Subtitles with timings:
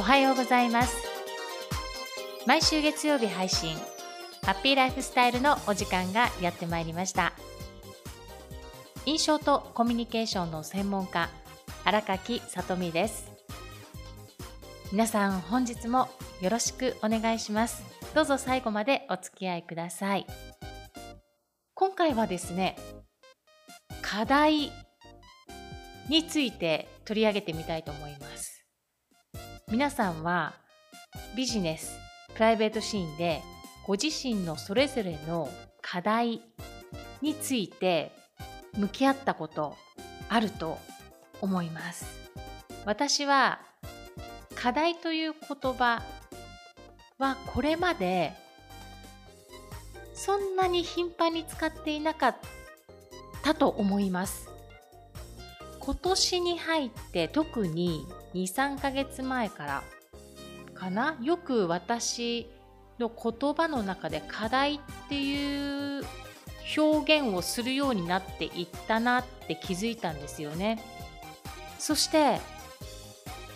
[0.00, 0.96] おはようございます。
[2.46, 3.76] 毎週月曜日配信
[4.40, 7.34] ハッピーライフスタイルのお時間がやってまいりました。
[9.04, 11.28] 印象とコミュニケーションの専門家
[11.84, 13.30] 荒垣さとみです。
[14.90, 16.08] 皆さん本日も
[16.40, 17.82] よろしくお願いします。
[18.14, 20.26] どうぞ最後までお付き合いください。
[21.74, 22.74] 今回はですね
[24.00, 24.72] 課題
[26.08, 28.59] について取り上げてみたいと思います。
[29.70, 30.54] 皆さんは
[31.36, 31.96] ビジネス
[32.34, 33.40] プライベートシーンで
[33.86, 35.48] ご自身のそれぞれの
[35.80, 36.40] 課題
[37.22, 38.10] について
[38.76, 39.76] 向き合ったこと
[40.28, 40.76] あると
[41.40, 42.04] 思います。
[42.84, 43.60] 私は
[44.56, 46.02] 課題という言葉
[47.18, 48.32] はこれまで
[50.14, 52.36] そんなに頻繁に使っていなかっ
[53.44, 54.49] たと思います。
[55.80, 59.82] 今年に入って特に23ヶ月前から
[60.74, 61.18] かな？
[61.22, 62.48] よく私
[62.98, 66.04] の言葉の中で課題っていう
[66.76, 70.84] 表現をするようになっていったなって気づいたんですよね。
[71.78, 72.40] そして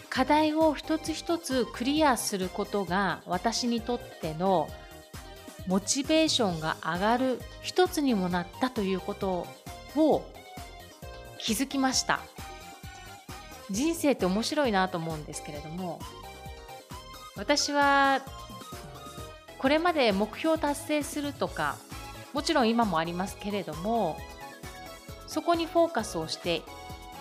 [0.08, 4.69] 課題を一つ一つクリアすることが私にとっての
[5.67, 9.47] モチベーションが上がる一つにもなったということ
[9.97, 10.30] を
[11.45, 12.20] 気づきました。
[13.70, 16.01] 人生って面白いなと思うんですけれども
[17.36, 18.20] 私は
[19.59, 21.77] これまで目標を達成するとか
[22.33, 24.19] もちろん今もありますけれども
[25.27, 26.62] そこにフォーカスをして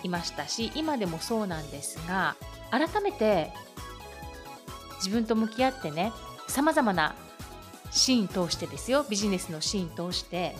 [0.02, 2.36] いましたし今でもそうなんですが
[2.70, 3.50] 改めて
[4.96, 6.12] 自分と向き合ってね
[6.46, 7.14] さまざまな
[7.90, 10.54] シーン通してですよビジネスのシーン通して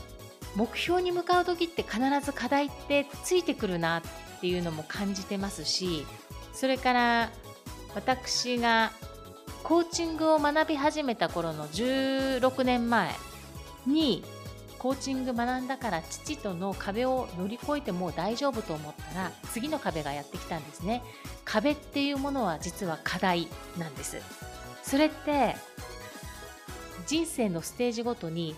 [0.57, 6.07] 目標に向かう時って必ず課題ってついてくるなっていうのも感じてますし
[6.53, 7.31] それから
[7.95, 8.93] 私が
[9.63, 13.11] コーチングを学び始めた頃の16年前
[13.87, 14.23] に
[14.79, 21.03] コーチング学んだから父との壁を乗り越えてもう大丈夫と思ったら次の壁がやってきたんですね。
[21.47, 24.19] 壁っていうものは実は課題なんです。
[24.83, 25.57] それって
[27.07, 28.55] 人生のステージごとに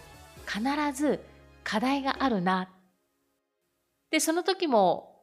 [0.47, 0.60] 必
[0.93, 1.20] ず
[1.66, 2.69] 課題があるな。
[4.12, 5.16] でその時も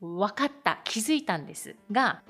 [0.00, 1.76] 分かった気づいたんです。
[1.92, 2.22] が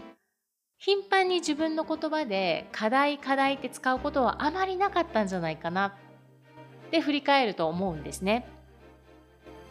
[0.76, 5.86] 頻繁に自分の言葉で課題課題って使うことはあまりなかったんじゃないかな。
[6.88, 8.46] って振り返ると思うんですね。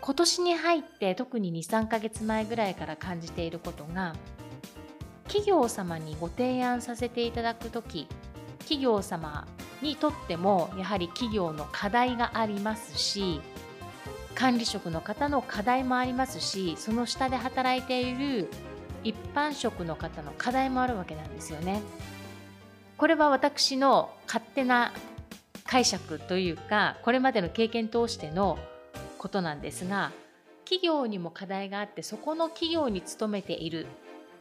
[0.02, 4.16] 今年に入って特に23ヶ月前ぐらいから感じていることが
[5.26, 8.08] 企業様にご提案させていただく時
[8.58, 9.48] 企業様
[9.82, 13.42] にとってもやはり企業の課題がありますし
[14.36, 18.50] 管理職の方の課題もありますしその下で働いている
[19.04, 21.82] 一般職の方の課題もあるわけなんですよね。
[22.98, 24.94] これは私の勝手な
[25.66, 28.60] 解釈というかこれまでの経験通しての
[29.18, 30.12] ことなんですが
[30.66, 33.88] 企業にも課題があってそこの企業に勤めている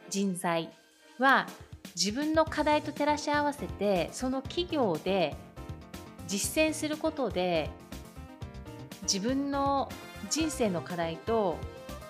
[0.09, 0.69] 人材
[1.17, 1.47] は
[1.95, 5.35] 自分の課題と照らし合わせてその企業で
[6.27, 7.69] 実践することで
[9.03, 9.89] 自分の
[10.29, 11.57] 人生の課題と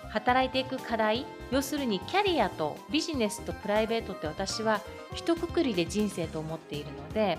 [0.10, 4.82] 働いていく課題要するにキャリアとビジネスとプライベートって私は
[5.14, 7.38] 一括りで人生と思っているので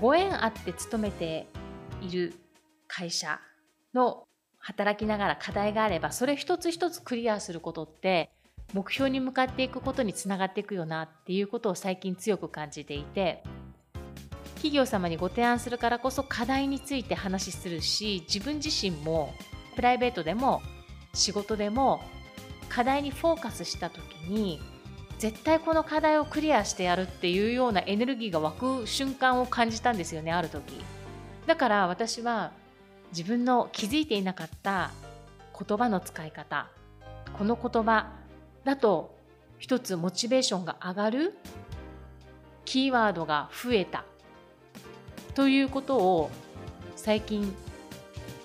[0.00, 1.46] ご縁あって勤めて
[2.02, 2.34] いる
[2.88, 3.40] 会社
[3.94, 4.24] の
[4.58, 8.30] 働きながら課題があればそれ一つ一つクリアすることって
[8.72, 13.42] 目標に向かっていくことにつながっていくよなっていうことを最近強く感じていて
[14.56, 19.32] 企業様にご提案するからこそ課題について話しするし自分自身も
[19.76, 20.62] プライベートでも
[21.14, 22.00] 仕事でも
[22.68, 24.60] 課題にフォーカスした時に
[25.18, 30.84] 絶対この課題をクリアしてやるっていうようなエネルギーが湧く瞬間を感じたんですよねある時。
[31.46, 32.52] だから私は
[33.10, 34.90] 自分の気づいていなかった
[35.58, 36.68] 言葉の使い方
[37.38, 38.08] この言葉
[38.66, 39.16] だと
[39.58, 41.38] 一つモチベーションが上がる
[42.64, 44.04] キーワードが増えた
[45.34, 46.30] ということを
[46.96, 47.54] 最近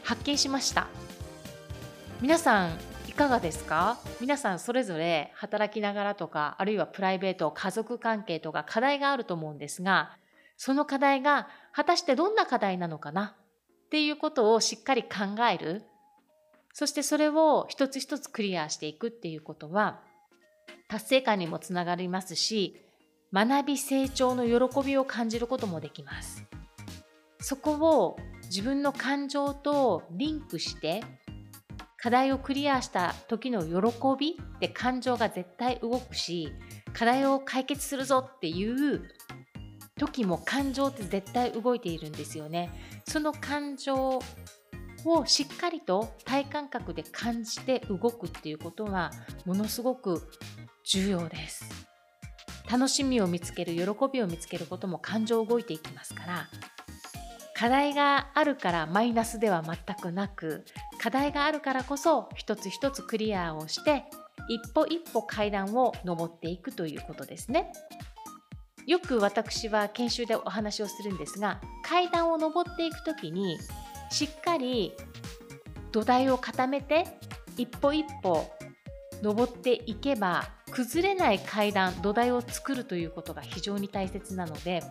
[0.04, 0.88] 発見しました。
[2.22, 2.78] 皆さん
[3.08, 3.98] いかがですか？
[4.20, 10.12] 皆さんそれぞれ働きながらとかあるいはプライベート家族関係とか課題があると思うんですが
[10.56, 13.36] その課題が果たしてどんな課題なのかな？
[13.88, 15.10] っていうことをしっかり考
[15.52, 15.82] える。
[16.74, 20.00] そしてそれを一つ一つクリアしていくっていうことは
[20.92, 22.76] 達成感にもつながりますし
[23.34, 26.44] 学び成長の喜びを感じることもできます
[27.40, 31.02] そこを自分の感情とリンクして
[31.96, 36.52] 課題をクリアした時の喜びって感情が絶対動くし
[36.92, 39.02] 課題を解決するぞっていう
[39.98, 42.72] 時も感情って絶対動いているんですよね。
[43.08, 44.20] その感情
[45.06, 49.12] をしっかりと体感覚で感じて動くっていうことは
[49.46, 50.28] ものすごく
[50.84, 51.92] 重要です。
[52.72, 53.82] 楽しみを見つける喜
[54.12, 56.48] びを見つけることも感情動いていきますから
[57.54, 60.64] 課題があるからマイナスでは全くなく
[60.98, 64.06] 課題があるからこそ一つ一つクリアをして
[64.48, 67.72] 一歩一歩階段を上っていくということですね。
[68.88, 73.60] よく私は研修でお話をするんですが階段を上っていく時に
[74.10, 74.94] しっかり
[75.92, 77.06] 土台を固めて
[77.58, 78.50] 一歩一歩
[79.22, 84.84] 登っていけば崩れない階段土台を作るということが非常に大切なので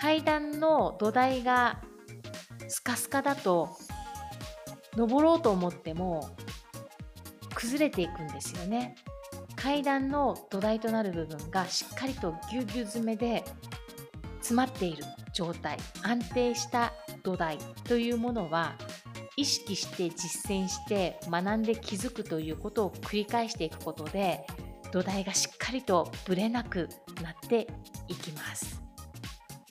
[0.00, 1.80] 階段の土台が
[2.68, 3.76] スカスカだと
[4.96, 6.30] 登ろうと思っても
[7.54, 8.94] 崩れていくんですよね。
[9.56, 13.42] 階段の土台となる部分がしっかりとぎゅうぎゅう詰めで
[14.40, 15.02] 詰まっている
[15.32, 16.92] 状態安定した
[17.24, 18.76] 土台というものは
[19.36, 24.46] 意識して実践して学んで気づくということを繰り返していくことで
[24.92, 26.88] 土台がしっかりとぶれなく
[27.22, 27.66] なって
[28.08, 28.82] いきます。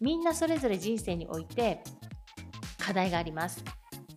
[0.02, 1.84] みんなそれぞれ人生において
[2.78, 3.64] 課題があります。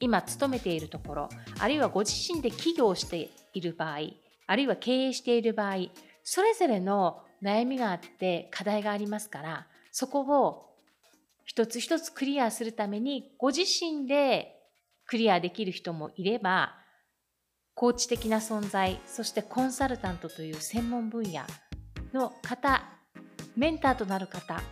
[0.01, 1.29] 今勤めているところ
[1.59, 3.99] あるいはご自身で起業している場合
[4.47, 5.89] あるいは経営している場合
[6.23, 10.67] それぞれの悩みがあって課題がありますからそこを
[11.45, 14.58] 一つ一つクリアするためにご自身で
[15.09, 16.77] クリアできる人もいれば
[17.75, 21.43] コーチ的な存在そしてコンサルタントという専門分野
[22.13, 22.85] の方
[23.57, 24.63] メンターとなる方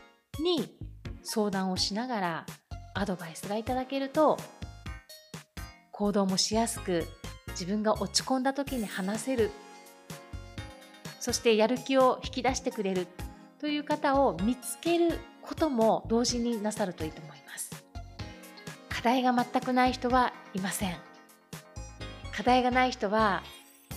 [0.41, 0.77] に
[1.23, 2.47] 相談をしながら
[2.95, 4.37] アドバイスがいただけると
[5.91, 7.05] 行動もしやすく
[7.51, 9.51] 自分が落ち込んだ時に話せる
[11.19, 13.07] そしてやる気を引き出してくれる
[13.59, 17.86] という方を見つけることも同時になさるといいと思います。
[19.07, 20.97] 課題が全くない人はいません。
[22.33, 23.45] 課題がない人は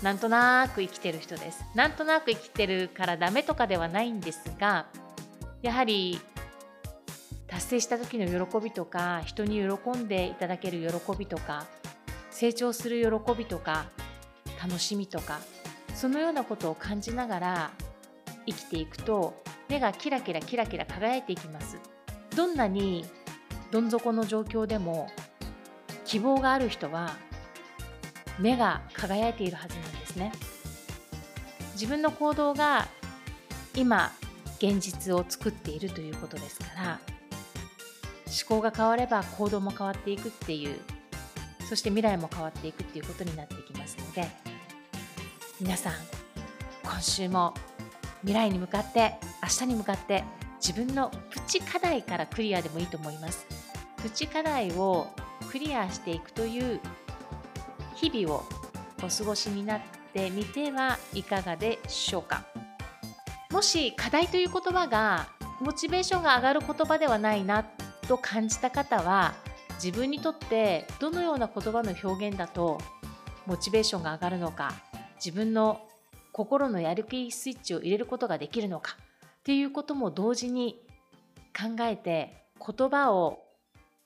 [0.04, 1.66] なんとなく生きてる人です。
[1.74, 4.86] なんとなく生きてるからダメとかではないんですが、
[5.64, 6.22] やはり
[7.48, 11.66] 達成した時の喜びとか、人に喜んでいただける喜びとか、
[12.30, 13.88] 成長する喜びとか、
[14.62, 15.40] 楽しみとか、
[15.96, 17.72] そのようなことを感じながら
[18.46, 21.80] 生きていくと目がキラキラキラキラ輝いていきます
[22.36, 23.06] どんなに
[23.72, 25.10] どん底の状況でも
[26.06, 27.16] 希望がある人は
[28.40, 30.32] 目が輝いているはずなんですね。
[31.74, 32.88] 自分の行動が
[33.76, 34.12] 今
[34.58, 37.00] 現実を作っているということですから
[38.26, 40.78] 思考が変われば行動も変わっていくっていう
[41.70, 44.28] そして未来も変わっていくっていうことになってきますので
[45.62, 45.94] 皆さん
[46.84, 47.54] 今週も
[48.22, 50.26] 未来に向かって明日に向かって
[50.60, 53.59] 自分のプチ課題からクリアでもいいと思います。
[54.02, 55.08] プチ課題を
[55.52, 56.80] クリアしていくという
[57.96, 58.44] 日々を
[59.04, 59.82] お過ごしになっ
[60.14, 62.46] てみてはいかがでしょうか。
[63.52, 65.28] もし課題という言葉が
[65.60, 67.66] モチベーションが上がる言葉ではないな
[68.08, 69.34] と感じた方は
[69.84, 72.80] 自分にとってどのような言葉の表現だと
[73.46, 74.72] モチベーションが上がるのか
[75.16, 75.82] 自分の
[76.32, 78.96] 心のやる気スイッチを入れることができるのか
[79.40, 80.80] っていうことも同時に
[81.58, 83.40] 考えて言葉を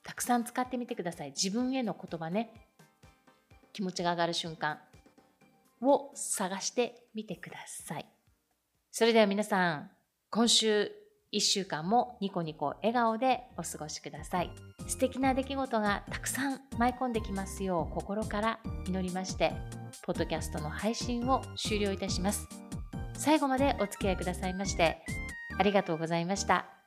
[0.04, 1.30] たくさん使ってみてください。
[1.30, 2.68] 自分への言葉ね。
[3.72, 4.78] 気持ちが上がる瞬間。
[5.86, 8.06] を探してみてください。
[8.90, 9.90] それでは皆さん
[10.30, 10.90] 今週
[11.32, 14.50] 1週間もニコニコ笑顔でお過ごしください。
[14.86, 19.52] 素敵な出来事がたくさん舞い込んできますよう心から祈りまして
[20.02, 22.48] ポッドキャストの配信を終了いたします。
[23.14, 25.02] 最後までお付き合いくださいまして
[25.58, 26.83] ありがとうございました。